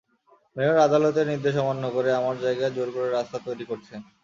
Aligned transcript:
Mayor 0.55 0.77
আদালতের 0.85 1.29
নির্দেশ 1.31 1.55
অমান্য 1.57 1.83
করে 1.95 2.09
আমার 2.19 2.35
জায়গায় 2.43 2.73
জোর 2.75 2.89
করে 2.95 3.07
রাস্তা 3.09 3.37
তৈরি 3.47 3.65
করছেন। 3.71 3.99